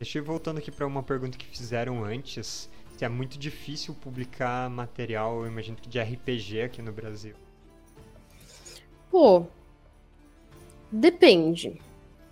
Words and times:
Deixa 0.00 0.18
eu 0.18 0.24
voltando 0.24 0.58
aqui 0.58 0.70
para 0.70 0.86
uma 0.86 1.02
pergunta 1.02 1.36
que 1.36 1.44
fizeram 1.44 2.04
antes. 2.04 2.70
Se 2.96 3.04
é 3.04 3.08
muito 3.08 3.36
difícil 3.36 3.92
publicar 3.94 4.70
material, 4.70 5.40
eu 5.40 5.48
imagino 5.48 5.76
que 5.76 5.88
de 5.88 6.00
RPG 6.00 6.62
aqui 6.62 6.80
no 6.80 6.92
Brasil. 6.92 7.34
Pô, 9.10 9.44
depende. 10.92 11.80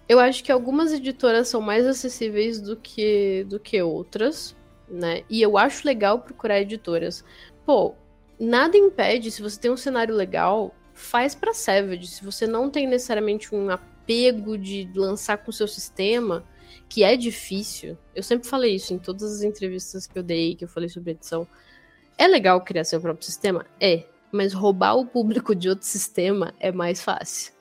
Eu 0.09 0.21
acho 0.21 0.45
que 0.45 0.53
algumas 0.53 0.93
editoras 0.93 1.49
são 1.49 1.61
mais 1.61 1.85
acessíveis 1.85 2.61
do 2.61 2.77
que, 2.77 3.45
do 3.49 3.59
que 3.59 3.83
outras, 3.83 4.55
né? 4.89 5.25
E 5.29 5.43
eu 5.43 5.59
acho 5.59 5.85
legal 5.85 6.21
procurar 6.21 6.61
editoras. 6.61 7.25
Pô, 7.65 7.97
nada 8.39 8.77
impede, 8.77 9.33
se 9.33 9.43
você 9.43 9.59
tem 9.59 9.73
um 9.73 9.77
cenário 9.77 10.15
legal, 10.15 10.73
faz 10.95 11.35
para 11.35 11.53
Savage. 11.53 12.07
Se 12.07 12.25
você 12.25 12.47
não 12.47 12.71
tem 12.71 12.87
necessariamente 12.87 13.53
um 13.53 13.69
apego 14.07 14.57
de 14.57 14.89
lançar 14.95 15.39
com 15.39 15.51
o 15.51 15.53
seu 15.53 15.67
sistema, 15.67 16.45
que 16.89 17.03
é 17.03 17.17
difícil. 17.17 17.99
Eu 18.15 18.23
sempre 18.23 18.49
falei 18.49 18.77
isso 18.77 18.95
em 18.95 18.99
todas 18.99 19.25
as 19.35 19.43
entrevistas 19.43 20.07
que 20.07 20.17
eu 20.17 20.23
dei, 20.23 20.55
que 20.55 20.65
eu 20.65 20.69
falei 20.69 20.89
sobre 20.89 21.11
edição. 21.11 21.47
É 22.17 22.29
legal 22.29 22.61
criar 22.61 22.85
seu 22.85 23.01
próprio 23.01 23.27
sistema? 23.27 23.67
É. 23.81 24.05
Mas 24.31 24.53
roubar 24.53 24.95
o 24.95 25.07
público 25.07 25.55
de 25.55 25.69
outro 25.69 25.85
sistema 25.87 26.55
é 26.61 26.71
mais 26.71 27.03
fácil. 27.03 27.53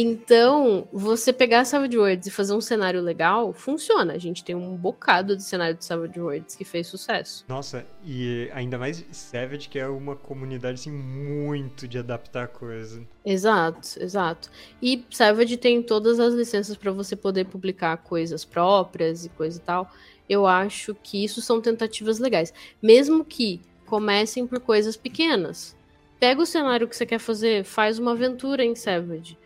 Então, 0.00 0.86
você 0.92 1.32
pegar 1.32 1.64
Savage 1.64 1.98
Worlds 1.98 2.28
e 2.28 2.30
fazer 2.30 2.54
um 2.54 2.60
cenário 2.60 3.02
legal, 3.02 3.52
funciona. 3.52 4.12
A 4.12 4.18
gente 4.18 4.44
tem 4.44 4.54
um 4.54 4.76
bocado 4.76 5.36
de 5.36 5.42
cenário 5.42 5.74
de 5.74 5.84
Savage 5.84 6.20
Worlds 6.20 6.54
que 6.54 6.64
fez 6.64 6.86
sucesso. 6.86 7.44
Nossa, 7.48 7.84
e 8.04 8.48
ainda 8.54 8.78
mais 8.78 9.04
Savage, 9.10 9.68
que 9.68 9.76
é 9.76 9.88
uma 9.88 10.14
comunidade 10.14 10.78
assim, 10.78 10.92
muito 10.92 11.88
de 11.88 11.98
adaptar 11.98 12.46
coisa. 12.46 13.04
Exato, 13.24 14.00
exato. 14.00 14.48
E 14.80 15.04
Savage 15.10 15.56
tem 15.56 15.82
todas 15.82 16.20
as 16.20 16.32
licenças 16.32 16.76
para 16.76 16.92
você 16.92 17.16
poder 17.16 17.46
publicar 17.46 17.96
coisas 17.96 18.44
próprias 18.44 19.24
e 19.24 19.28
coisa 19.30 19.58
e 19.58 19.62
tal. 19.62 19.90
Eu 20.28 20.46
acho 20.46 20.94
que 21.02 21.24
isso 21.24 21.42
são 21.42 21.60
tentativas 21.60 22.20
legais. 22.20 22.54
Mesmo 22.80 23.24
que 23.24 23.60
comecem 23.84 24.46
por 24.46 24.60
coisas 24.60 24.96
pequenas. 24.96 25.76
Pega 26.20 26.40
o 26.40 26.46
cenário 26.46 26.86
que 26.86 26.94
você 26.94 27.04
quer 27.04 27.18
fazer, 27.18 27.64
faz 27.64 27.98
uma 27.98 28.12
aventura 28.12 28.64
em 28.64 28.76
Savage 28.76 29.36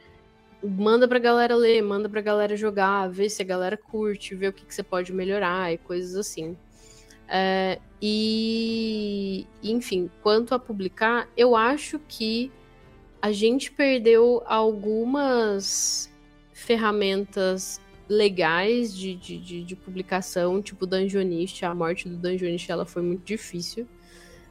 manda 0.62 1.08
pra 1.08 1.18
galera 1.18 1.54
ler, 1.56 1.82
manda 1.82 2.08
pra 2.08 2.20
galera 2.20 2.56
jogar, 2.56 3.08
vê 3.08 3.28
se 3.28 3.42
a 3.42 3.44
galera 3.44 3.76
curte, 3.76 4.34
vê 4.34 4.48
o 4.48 4.52
que, 4.52 4.64
que 4.64 4.74
você 4.74 4.82
pode 4.82 5.12
melhorar 5.12 5.72
e 5.72 5.78
coisas 5.78 6.14
assim. 6.14 6.56
É, 7.28 7.78
e, 8.00 9.46
enfim, 9.62 10.10
quanto 10.22 10.54
a 10.54 10.58
publicar, 10.58 11.28
eu 11.36 11.56
acho 11.56 11.98
que 12.08 12.52
a 13.20 13.32
gente 13.32 13.70
perdeu 13.72 14.42
algumas 14.46 16.12
ferramentas 16.52 17.80
legais 18.08 18.94
de, 18.94 19.14
de, 19.14 19.38
de, 19.38 19.64
de 19.64 19.76
publicação, 19.76 20.60
tipo 20.60 20.86
Dungeonist. 20.86 21.64
A 21.64 21.74
morte 21.74 22.08
do 22.08 22.16
Dungeonist 22.16 22.70
ela 22.70 22.84
foi 22.84 23.02
muito 23.02 23.24
difícil, 23.24 23.86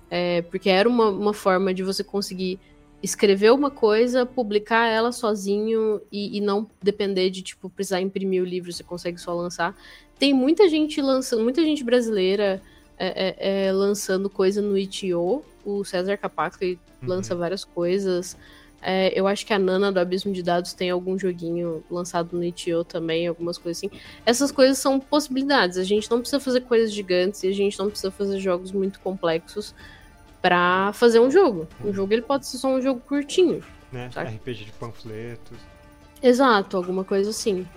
é, 0.10 0.42
porque 0.44 0.70
era 0.70 0.90
uma, 0.90 1.10
uma 1.10 1.34
forma 1.34 1.74
de 1.74 1.84
você 1.84 2.04
conseguir 2.04 2.60
escrever 3.02 3.52
uma 3.52 3.72
coisa, 3.72 4.26
publicar 4.26 4.88
ela 4.88 5.12
sozinho 5.12 6.02
e, 6.12 6.38
e, 6.38 6.42
não 6.42 6.70
depender 6.82 7.30
de, 7.30 7.42
tipo, 7.42 7.70
precisar 7.70 8.02
imprimir 8.02 8.42
o 8.42 8.46
livro, 8.46 8.72
você 8.72 8.84
consegue 8.84 9.20
só 9.20 9.34
lançar. 9.34 9.76
Tem 10.20 10.34
muita 10.34 10.70
gente 10.70 11.02
lançando, 11.02 11.44
muita 11.44 11.64
gente 11.64 11.84
brasileira 11.84 12.62
é, 12.98 13.08
é, 13.08 13.68
é, 13.68 13.72
lançando 13.72 14.30
coisa 14.30 14.62
no 14.62 14.78
itio. 14.78 15.44
O 15.66 15.84
César 15.84 16.18
Capaco 16.18 16.64
uhum. 16.64 16.78
lança 17.02 17.36
várias 17.36 17.64
coisas. 17.64 18.38
É, 18.82 19.12
eu 19.20 19.28
acho 19.28 19.46
que 19.46 19.54
a 19.54 19.60
Nana 19.60 19.92
do 19.92 20.00
Abismo 20.00 20.34
de 20.34 20.42
Dados 20.42 20.74
tem 20.74 20.90
algum 20.90 21.18
joguinho 21.18 21.84
lançado 21.90 22.36
no 22.36 22.44
itio 22.44 22.84
também, 22.84 23.28
algumas 23.28 23.58
coisas 23.58 23.84
assim. 23.84 24.00
Essas 24.26 24.52
coisas 24.52 24.78
são 24.78 25.00
possibilidades. 25.00 25.78
A 25.78 25.84
gente 25.84 26.10
não 26.10 26.20
precisa 26.20 26.40
fazer 26.40 26.62
coisas 26.62 26.92
gigantes 26.92 27.44
e 27.44 27.48
a 27.48 27.54
gente 27.54 27.78
não 27.78 27.90
precisa 27.90 28.12
fazer 28.12 28.40
jogos 28.40 28.72
muito 28.72 29.00
complexos 29.00 29.74
para 30.42 30.92
fazer 30.94 31.20
um 31.20 31.30
jogo. 31.30 31.68
Um 31.84 31.94
jogo 31.94 32.14
ele 32.14 32.22
pode 32.22 32.48
ser 32.48 32.58
só 32.58 32.70
um 32.70 32.82
jogo 32.82 33.00
curtinho. 33.02 33.64
Né? 33.92 34.10
Sabe? 34.12 34.36
RPG 34.36 34.66
de 34.66 34.72
panfletos. 34.74 35.58
Exato, 36.22 36.78
alguma 36.78 37.04
coisa 37.04 37.30
assim. 37.30 37.68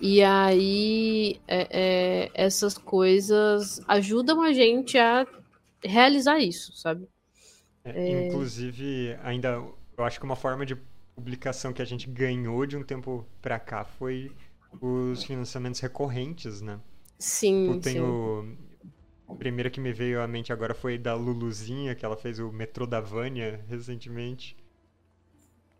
E 0.00 0.22
aí 0.22 1.40
é, 1.48 1.68
é, 1.70 2.30
essas 2.34 2.78
coisas 2.78 3.80
ajudam 3.88 4.42
a 4.42 4.52
gente 4.52 4.96
a 4.96 5.26
realizar 5.82 6.38
isso, 6.38 6.72
sabe? 6.76 7.08
É, 7.84 7.90
é, 7.90 8.26
inclusive, 8.28 9.16
ainda 9.22 9.62
eu 9.96 10.04
acho 10.04 10.20
que 10.20 10.24
uma 10.24 10.36
forma 10.36 10.64
de 10.64 10.76
publicação 11.16 11.72
que 11.72 11.82
a 11.82 11.84
gente 11.84 12.08
ganhou 12.08 12.64
de 12.64 12.76
um 12.76 12.84
tempo 12.84 13.26
para 13.42 13.58
cá 13.58 13.84
foi 13.84 14.30
os 14.80 15.24
financiamentos 15.24 15.80
recorrentes, 15.80 16.60
né? 16.60 16.78
Sim, 17.18 17.72
eu 17.72 17.80
tenho, 17.80 18.42
sim. 18.44 18.67
A 19.28 19.34
primeira 19.34 19.68
que 19.68 19.80
me 19.80 19.92
veio 19.92 20.22
à 20.22 20.26
mente 20.26 20.52
agora 20.52 20.74
foi 20.74 20.96
da 20.96 21.14
Luluzinha, 21.14 21.94
que 21.94 22.04
ela 22.04 22.16
fez 22.16 22.38
o 22.38 22.50
Metrô 22.50 22.86
da 22.86 23.00
Vânia 23.00 23.62
recentemente. 23.68 24.56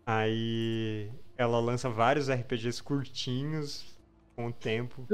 Aí 0.04 1.10
ela 1.36 1.58
lança 1.58 1.88
vários 1.88 2.30
RPGs 2.30 2.82
curtinhos 2.82 3.98
com 4.36 4.48
o 4.48 4.52
tempo. 4.52 5.06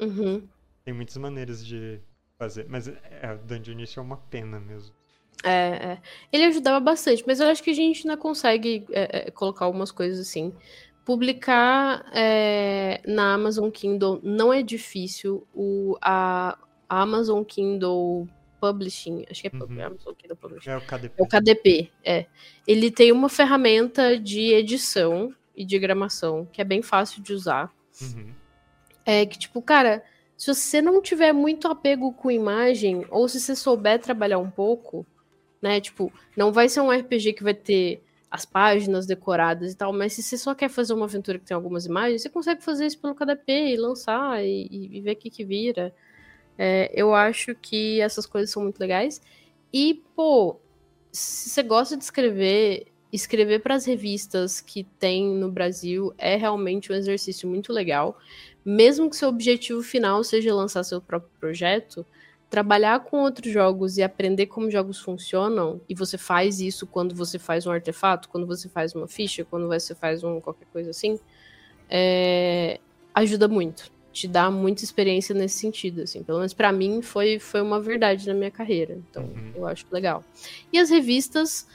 Uhum. 0.00 0.46
Tem 0.84 0.94
muitas 0.94 1.16
maneiras 1.16 1.64
de 1.64 2.00
fazer. 2.38 2.66
Mas 2.68 2.88
é, 2.88 3.32
o 3.34 3.46
Dungeonist 3.46 3.98
é 3.98 4.02
uma 4.02 4.16
pena 4.16 4.60
mesmo. 4.60 4.94
É, 5.44 5.50
é, 5.50 6.02
ele 6.32 6.44
ajudava 6.44 6.78
bastante, 6.78 7.24
mas 7.26 7.40
eu 7.40 7.48
acho 7.48 7.62
que 7.62 7.70
a 7.70 7.74
gente 7.74 8.06
ainda 8.06 8.16
consegue 8.16 8.86
é, 8.90 9.26
é 9.26 9.30
colocar 9.30 9.64
algumas 9.64 9.90
coisas 9.90 10.20
assim. 10.20 10.52
Publicar 11.04 12.06
é, 12.14 13.00
na 13.04 13.34
Amazon 13.34 13.70
Kindle 13.70 14.20
não 14.22 14.52
é 14.52 14.62
difícil. 14.62 15.46
O, 15.52 15.96
a, 16.00 16.56
Amazon 16.92 17.42
Kindle 17.42 18.28
Publishing, 18.60 19.24
acho 19.30 19.40
que 19.40 19.48
é 19.48 19.50
uhum. 19.54 19.86
Amazon 19.86 20.12
Kindle 20.14 20.36
Publishing. 20.36 20.70
É 20.70 20.76
o 20.76 20.80
KDP. 20.82 21.14
É 21.16 21.22
o 21.22 21.26
KDP, 21.26 21.90
é. 22.04 22.26
Ele 22.66 22.90
tem 22.90 23.10
uma 23.10 23.30
ferramenta 23.30 24.18
de 24.18 24.52
edição 24.52 25.34
e 25.56 25.64
diagramação 25.64 26.46
que 26.52 26.60
é 26.60 26.64
bem 26.64 26.82
fácil 26.82 27.22
de 27.22 27.32
usar. 27.32 27.72
Uhum. 28.00 28.32
É 29.06 29.24
que, 29.24 29.38
tipo, 29.38 29.62
cara, 29.62 30.04
se 30.36 30.52
você 30.52 30.82
não 30.82 31.00
tiver 31.00 31.32
muito 31.32 31.66
apego 31.66 32.12
com 32.12 32.30
imagem, 32.30 33.06
ou 33.10 33.26
se 33.26 33.40
você 33.40 33.56
souber 33.56 33.98
trabalhar 33.98 34.38
um 34.38 34.50
pouco, 34.50 35.06
né? 35.62 35.80
Tipo, 35.80 36.12
não 36.36 36.52
vai 36.52 36.68
ser 36.68 36.82
um 36.82 36.90
RPG 36.90 37.32
que 37.32 37.42
vai 37.42 37.54
ter 37.54 38.02
as 38.30 38.44
páginas 38.44 39.06
decoradas 39.06 39.72
e 39.72 39.76
tal, 39.76 39.92
mas 39.94 40.12
se 40.12 40.22
você 40.22 40.36
só 40.36 40.54
quer 40.54 40.68
fazer 40.68 40.92
uma 40.92 41.06
aventura 41.06 41.38
que 41.38 41.44
tem 41.46 41.54
algumas 41.54 41.86
imagens, 41.86 42.20
você 42.20 42.28
consegue 42.28 42.62
fazer 42.62 42.86
isso 42.86 42.98
pelo 42.98 43.14
KDP 43.14 43.72
e 43.72 43.76
lançar 43.76 44.44
e, 44.44 44.68
e 44.70 45.00
ver 45.00 45.12
o 45.12 45.16
que, 45.16 45.30
que 45.30 45.44
vira. 45.44 45.94
É, 46.58 46.90
eu 46.94 47.14
acho 47.14 47.54
que 47.54 48.00
essas 48.00 48.26
coisas 48.26 48.50
são 48.50 48.62
muito 48.62 48.78
legais. 48.78 49.20
E, 49.72 50.02
pô, 50.14 50.60
se 51.10 51.50
você 51.50 51.62
gosta 51.62 51.96
de 51.96 52.04
escrever, 52.04 52.86
escrever 53.12 53.60
para 53.60 53.74
as 53.74 53.84
revistas 53.84 54.60
que 54.60 54.84
tem 54.98 55.28
no 55.28 55.50
Brasil 55.50 56.14
é 56.18 56.36
realmente 56.36 56.92
um 56.92 56.94
exercício 56.94 57.48
muito 57.48 57.72
legal. 57.72 58.18
Mesmo 58.64 59.10
que 59.10 59.16
seu 59.16 59.28
objetivo 59.28 59.82
final 59.82 60.22
seja 60.22 60.54
lançar 60.54 60.84
seu 60.84 61.00
próprio 61.00 61.30
projeto, 61.40 62.06
trabalhar 62.48 63.00
com 63.00 63.22
outros 63.22 63.52
jogos 63.52 63.96
e 63.96 64.02
aprender 64.02 64.46
como 64.46 64.70
jogos 64.70 65.00
funcionam, 65.00 65.80
e 65.88 65.94
você 65.94 66.18
faz 66.18 66.60
isso 66.60 66.86
quando 66.86 67.14
você 67.14 67.38
faz 67.38 67.66
um 67.66 67.70
artefato, 67.70 68.28
quando 68.28 68.46
você 68.46 68.68
faz 68.68 68.94
uma 68.94 69.08
ficha, 69.08 69.44
quando 69.44 69.66
você 69.68 69.94
faz 69.94 70.22
um 70.22 70.40
qualquer 70.40 70.66
coisa 70.66 70.90
assim, 70.90 71.18
é, 71.88 72.78
ajuda 73.14 73.48
muito 73.48 73.90
te 74.12 74.28
dá 74.28 74.50
muita 74.50 74.84
experiência 74.84 75.34
nesse 75.34 75.58
sentido, 75.58 76.02
assim. 76.02 76.22
Pelo 76.22 76.38
menos 76.38 76.52
para 76.52 76.70
mim 76.70 77.02
foi, 77.02 77.38
foi 77.38 77.62
uma 77.62 77.80
verdade 77.80 78.26
na 78.26 78.34
minha 78.34 78.50
carreira. 78.50 79.00
Então, 79.10 79.24
uhum. 79.24 79.52
eu 79.56 79.66
acho 79.66 79.86
legal. 79.90 80.24
E 80.72 80.78
as 80.78 80.90
revistas, 80.90 81.66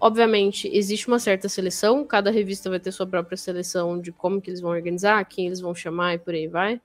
obviamente, 0.00 0.68
existe 0.72 1.06
uma 1.08 1.18
certa 1.18 1.48
seleção, 1.48 2.04
cada 2.04 2.30
revista 2.30 2.70
vai 2.70 2.80
ter 2.80 2.90
sua 2.92 3.06
própria 3.06 3.36
seleção 3.36 4.00
de 4.00 4.10
como 4.10 4.40
que 4.40 4.50
eles 4.50 4.60
vão 4.60 4.70
organizar, 4.70 5.24
quem 5.26 5.46
eles 5.46 5.60
vão 5.60 5.74
chamar 5.74 6.14
e 6.14 6.18
por 6.18 6.34
aí 6.34 6.48
vai. 6.48 6.80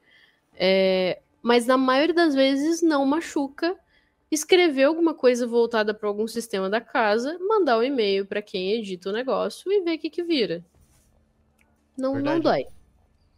É, 0.53 1.19
mas 1.41 1.65
na 1.65 1.77
maioria 1.77 2.13
das 2.13 2.35
vezes 2.35 2.81
não 2.81 3.05
machuca 3.05 3.75
escrever 4.29 4.83
alguma 4.83 5.13
coisa 5.13 5.47
voltada 5.47 5.93
para 5.93 6.09
algum 6.09 6.27
sistema 6.27 6.69
da 6.69 6.81
casa, 6.81 7.37
mandar 7.39 7.77
um 7.79 7.83
e-mail 7.83 8.25
para 8.25 8.41
quem 8.41 8.73
edita 8.73 9.09
o 9.09 9.13
negócio 9.13 9.71
e 9.71 9.81
ver 9.81 9.95
o 9.95 9.99
que, 9.99 10.09
que 10.09 10.23
vira. 10.23 10.63
Não, 11.97 12.19
não 12.19 12.39
dói. 12.39 12.65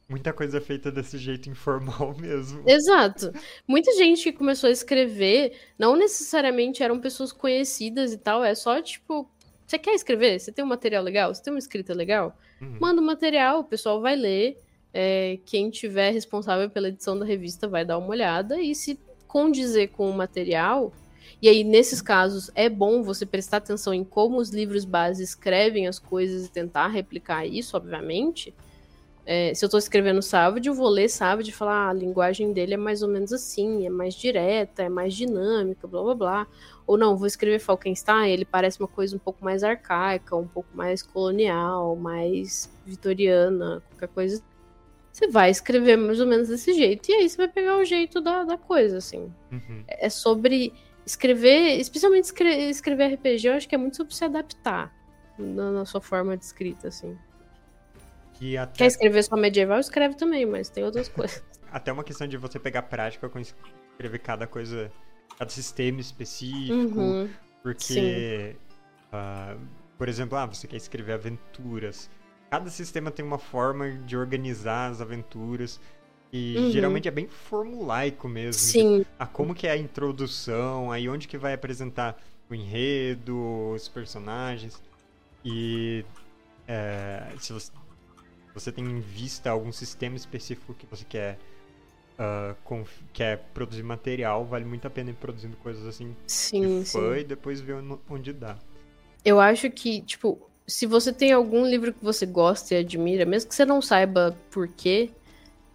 Muita 0.10 0.34
coisa 0.34 0.60
feita 0.60 0.92
desse 0.92 1.20
jeito 1.20 1.52
informal 1.52 2.16
mesmo. 2.20 2.64
Exato. 2.66 3.32
Muita 3.68 3.96
gente 3.96 4.24
que 4.24 4.34
começou 4.34 4.68
a 4.68 4.72
escrever, 4.72 5.54
não 5.78 5.96
necessariamente 5.96 6.82
eram 6.82 7.00
pessoas 7.00 7.32
conhecidas 7.32 8.12
e 8.12 8.18
tal, 8.18 8.44
é 8.44 8.56
só 8.56 8.82
tipo, 8.82 9.30
você 9.68 9.78
quer 9.78 9.94
escrever? 9.94 10.40
Você 10.40 10.52
tem 10.52 10.66
um 10.66 10.68
material 10.68 11.04
legal? 11.04 11.32
Você 11.32 11.44
tem 11.44 11.54
uma 11.54 11.60
escrita 11.60 11.94
legal? 11.94 12.36
Uhum. 12.60 12.78
Manda 12.82 13.00
o 13.00 13.04
um 13.04 13.08
material, 13.08 13.60
o 13.60 13.64
pessoal 13.64 14.02
vai 14.02 14.16
ler. 14.16 14.58
É, 14.92 15.38
quem 15.46 15.70
tiver 15.70 16.10
responsável 16.10 16.68
pela 16.72 16.88
edição 16.88 17.18
da 17.18 17.24
revista 17.24 17.68
vai 17.68 17.86
dar 17.86 18.00
uma 18.00 18.10
olhada 18.10 18.60
e 18.60 18.74
se 18.74 19.00
condizer 19.28 19.90
com 19.90 20.10
o 20.10 20.18
material. 20.18 20.92
E 21.40 21.48
aí, 21.48 21.64
nesses 21.64 22.02
casos, 22.02 22.50
é 22.56 22.68
bom 22.68 23.04
você 23.04 23.28
prestar 23.28 23.58
atenção 23.58 23.94
em 23.94 24.04
como 24.04 24.38
os 24.38 24.50
livros 24.50 24.86
base 24.86 25.22
escrevem 25.22 25.86
as 25.86 26.00
coisas 26.00 26.48
e 26.48 26.52
tentar 26.52 26.88
replicar 26.88 27.46
isso, 27.46 27.78
obviamente 27.78 28.52
É, 29.32 29.54
se 29.54 29.64
eu 29.64 29.70
tô 29.70 29.78
escrevendo 29.78 30.24
Savage, 30.24 30.68
eu 30.68 30.74
vou 30.74 30.90
ler 30.90 31.08
Savage 31.08 31.52
e 31.52 31.54
falar 31.54 31.86
ah, 31.86 31.90
a 31.90 31.94
linguagem 31.94 32.52
dele 32.52 32.74
é 32.74 32.78
mais 32.78 33.04
ou 33.04 33.08
menos 33.08 33.32
assim, 33.32 33.86
é 33.86 33.90
mais 33.90 34.16
direta, 34.16 34.82
é 34.82 34.90
mais 34.90 35.14
dinâmica, 35.14 35.88
blá 35.88 36.02
blá 36.02 36.16
blá. 36.16 36.48
Ou 36.88 36.98
não, 36.98 37.16
vou 37.16 37.28
escrever 37.28 37.60
Falkenstein, 37.60 38.32
ele 38.32 38.44
parece 38.44 38.80
uma 38.80 38.88
coisa 38.88 39.16
um 39.16 39.20
pouco 39.20 39.46
mais 39.46 39.64
arcaica, 39.64 40.36
um 40.36 40.48
pouco 40.48 40.76
mais 40.76 41.04
colonial, 41.04 41.96
mais 41.96 42.72
vitoriana, 42.84 43.84
qualquer 43.90 44.08
coisa. 44.08 44.42
Você 45.12 45.28
vai 45.28 45.52
escrever 45.52 45.96
mais 45.96 46.20
ou 46.20 46.26
menos 46.26 46.48
desse 46.48 46.74
jeito, 46.74 47.12
e 47.12 47.14
aí 47.14 47.30
você 47.30 47.38
vai 47.38 47.48
pegar 47.48 47.78
o 47.78 47.86
jeito 47.86 48.20
da, 48.22 48.44
da 48.44 48.58
coisa, 48.58 48.98
assim. 48.98 49.32
Uhum. 49.52 49.84
É 49.88 50.10
sobre 50.10 50.74
escrever, 51.06 51.80
especialmente 51.80 52.24
escrever, 52.24 52.68
escrever 52.68 53.14
RPG, 53.14 53.48
eu 53.48 53.54
acho 53.54 53.70
que 53.70 53.76
é 53.76 53.78
muito 53.78 53.96
sobre 53.96 54.16
se 54.16 54.26
adaptar 54.26 54.92
na, 55.38 55.72
na 55.72 55.86
sua 55.86 56.02
forma 56.02 56.36
de 56.36 56.46
escrita, 56.46 56.88
assim. 56.88 57.16
Até... 58.58 58.78
Quer 58.78 58.88
escrever 58.88 59.24
só 59.24 59.36
medieval, 59.36 59.80
escreve 59.80 60.16
também, 60.16 60.46
mas 60.46 60.70
tem 60.70 60.84
outras 60.84 61.08
coisas. 61.10 61.44
Até 61.72 61.92
uma 61.92 62.04
questão 62.04 62.28
de 62.28 62.38
você 62.38 62.60
pegar 62.60 62.84
prática 62.84 63.30
com 63.30 63.40
escrever 63.40 64.20
cada 64.20 64.48
coisa, 64.48 64.92
cada 65.38 65.50
sistema 65.50 66.00
específico, 66.00 67.00
uhum. 67.00 67.30
porque, 67.62 68.56
uh, 69.14 69.60
por 69.98 70.08
exemplo, 70.08 70.38
ah, 70.38 70.46
você 70.46 70.68
quer 70.68 70.78
escrever 70.78 71.14
aventuras. 71.14 72.10
Cada 72.50 72.70
sistema 72.70 73.12
tem 73.12 73.24
uma 73.24 73.38
forma 73.38 73.92
de 73.92 74.18
organizar 74.18 74.90
as 74.90 75.02
aventuras. 75.02 75.80
E 76.32 76.56
uhum. 76.58 76.72
geralmente 76.72 77.08
é 77.08 77.12
bem 77.12 77.28
formulaico 77.28 78.28
mesmo. 78.28 78.54
Sim. 78.54 79.06
a 79.18 79.26
como 79.26 79.56
que 79.56 79.68
é 79.68 79.72
a 79.72 79.78
introdução, 79.78 80.92
aí 80.92 81.10
onde 81.10 81.28
que 81.28 81.38
vai 81.38 81.54
apresentar 81.54 82.22
o 82.50 82.56
enredo, 82.56 83.72
os 83.74 83.88
personagens. 83.88 84.82
E 85.44 86.06
é, 86.68 87.24
se 87.40 87.52
você 87.52 87.72
você 88.60 88.72
tem 88.72 88.84
em 88.84 89.00
vista 89.00 89.50
algum 89.50 89.72
sistema 89.72 90.16
específico 90.16 90.74
que 90.74 90.86
você 90.86 91.06
quer 91.06 91.38
uh, 92.20 92.86
quer 93.14 93.38
produzir 93.54 93.84
material, 93.84 94.46
vale 94.46 94.66
muito 94.66 94.86
a 94.86 94.90
pena 94.90 95.10
ir 95.12 95.16
produzindo 95.16 95.56
coisas 95.58 95.86
assim 95.86 96.16
sim, 96.28 96.84
fã 96.84 97.16
sim. 97.16 97.22
e 97.22 97.24
depois 97.24 97.62
ver 97.62 97.76
onde 98.10 98.34
dá. 98.34 98.58
Eu 99.24 99.40
acho 99.40 99.70
que, 99.70 100.02
tipo, 100.02 100.40
se 100.68 100.86
você 100.86 101.12
tem 101.12 101.32
algum 101.32 101.66
livro 101.66 101.94
que 101.94 102.04
você 102.04 102.26
gosta 102.26 102.74
e 102.74 102.78
admira, 102.78 103.26
mesmo 103.26 103.50
que 103.50 103.56
você 103.56 103.66
não 103.66 103.82
saiba 103.82 104.38
por 104.52 104.68
quê, 104.68 105.10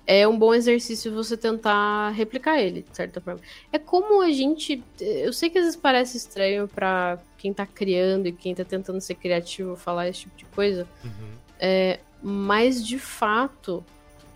é 0.07 0.29
um 0.29 0.39
bom 0.39 0.55
exercício 0.55 1.13
você 1.13 1.37
tentar 1.37 2.11
replicar 2.11 2.61
ele, 2.61 2.83
de 2.83 2.97
certa 2.97 3.21
forma. 3.21 3.41
É 3.73 3.79
como 3.79 4.23
a 4.23 4.31
gente. 4.31 4.83
Eu 5.01 5.33
sei 5.33 5.49
que 5.49 5.59
às 5.59 5.65
vezes 5.65 5.81
parece 5.81 6.17
estranho 6.17 6.69
para 6.69 7.19
quem 7.39 7.53
tá 7.53 7.67
criando 7.67 8.27
e 8.27 8.33
quem 8.33 8.55
tá 8.55 8.65
tentando 8.65 9.01
ser 9.01 9.15
criativo 9.15 9.77
falar 9.77 10.09
esse 10.09 10.21
tipo 10.21 10.37
de 10.37 10.45
coisa. 10.47 10.87
Uhum. 11.03 11.33
É, 11.59 12.01
mas 12.27 12.85
de 12.85 12.99
fato, 12.99 13.85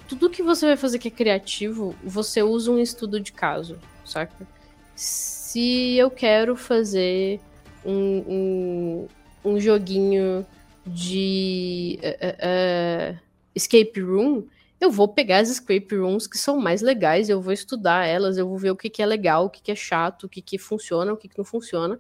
tudo 0.06 0.28
que 0.28 0.42
você 0.42 0.66
vai 0.66 0.76
fazer 0.76 0.98
que 0.98 1.08
é 1.08 1.10
criativo, 1.10 1.96
você 2.04 2.42
usa 2.42 2.70
um 2.70 2.78
estudo 2.78 3.18
de 3.18 3.32
caso, 3.32 3.78
saca? 4.04 4.46
Se 4.94 5.96
eu 5.96 6.10
quero 6.10 6.54
fazer 6.54 7.40
um, 7.82 8.24
um, 8.28 9.52
um 9.52 9.58
joguinho 9.58 10.46
de 10.86 11.98
uh, 12.02 13.14
uh, 13.14 13.18
escape 13.54 14.00
room, 14.02 14.44
eu 14.78 14.90
vou 14.90 15.08
pegar 15.08 15.38
as 15.38 15.48
escape 15.48 15.96
rooms 15.96 16.26
que 16.26 16.36
são 16.36 16.58
mais 16.58 16.82
legais, 16.82 17.30
eu 17.30 17.40
vou 17.40 17.54
estudar 17.54 18.04
elas, 18.04 18.36
eu 18.36 18.46
vou 18.46 18.58
ver 18.58 18.70
o 18.70 18.76
que, 18.76 18.90
que 18.90 19.02
é 19.02 19.06
legal, 19.06 19.46
o 19.46 19.50
que, 19.50 19.62
que 19.62 19.72
é 19.72 19.74
chato, 19.74 20.24
o 20.24 20.28
que, 20.28 20.42
que 20.42 20.58
funciona, 20.58 21.10
o 21.10 21.16
que, 21.16 21.26
que 21.26 21.38
não 21.38 21.44
funciona. 21.44 21.98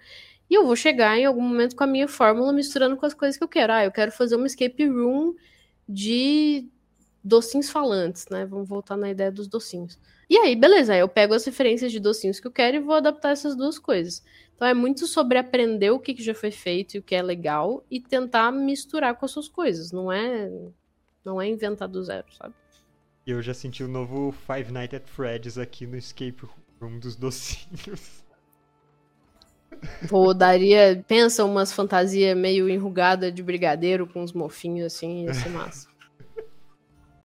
E 0.50 0.54
eu 0.54 0.66
vou 0.66 0.76
chegar 0.76 1.18
em 1.18 1.24
algum 1.24 1.40
momento 1.40 1.74
com 1.74 1.84
a 1.84 1.86
minha 1.86 2.08
fórmula 2.08 2.52
misturando 2.52 2.94
com 2.96 3.06
as 3.06 3.14
coisas 3.14 3.38
que 3.38 3.44
eu 3.44 3.48
quero. 3.48 3.72
Ah, 3.72 3.84
eu 3.84 3.90
quero 3.90 4.12
fazer 4.12 4.36
uma 4.36 4.46
escape 4.46 4.86
room 4.86 5.34
de 5.88 6.68
docinhos 7.22 7.70
falantes, 7.70 8.26
né? 8.30 8.44
Vamos 8.46 8.68
voltar 8.68 8.96
na 8.96 9.10
ideia 9.10 9.32
dos 9.32 9.48
docinhos. 9.48 9.98
E 10.28 10.36
aí, 10.36 10.54
beleza, 10.54 10.94
eu 10.94 11.08
pego 11.08 11.34
as 11.34 11.44
referências 11.44 11.90
de 11.90 11.98
docinhos 11.98 12.38
que 12.38 12.46
eu 12.46 12.50
quero 12.50 12.76
e 12.76 12.80
vou 12.80 12.94
adaptar 12.94 13.30
essas 13.30 13.56
duas 13.56 13.78
coisas. 13.78 14.22
Então 14.54 14.68
é 14.68 14.74
muito 14.74 15.06
sobre 15.06 15.38
aprender 15.38 15.90
o 15.90 15.98
que, 15.98 16.20
já 16.22 16.34
foi 16.34 16.50
feito 16.50 16.94
e 16.94 16.98
o 16.98 17.02
que 17.02 17.14
é 17.14 17.22
legal 17.22 17.84
e 17.90 18.00
tentar 18.00 18.52
misturar 18.52 19.14
com 19.16 19.24
as 19.24 19.30
suas 19.30 19.48
coisas. 19.48 19.92
Não 19.92 20.12
é, 20.12 20.50
não 21.24 21.40
é 21.40 21.48
inventar 21.48 21.88
do 21.88 22.02
zero, 22.02 22.26
sabe? 22.34 22.54
Eu 23.26 23.40
já 23.40 23.54
senti 23.54 23.82
o 23.82 23.88
novo 23.88 24.32
Five 24.32 24.72
Nights 24.72 24.94
at 24.94 25.06
Freddy's 25.06 25.58
aqui 25.58 25.86
no 25.86 25.96
Escape 25.96 26.46
Room 26.80 26.98
dos 26.98 27.16
docinhos. 27.16 28.24
Pô, 30.08 30.32
daria. 30.32 31.04
Pensa 31.06 31.44
umas 31.44 31.72
fantasias 31.72 32.36
meio 32.36 32.68
enrugada 32.68 33.30
de 33.30 33.42
brigadeiro 33.42 34.06
com 34.06 34.22
uns 34.22 34.32
mofinhos 34.32 34.94
assim, 34.94 35.24
ia 35.24 35.34
ser 35.34 35.48
massa. 35.50 35.88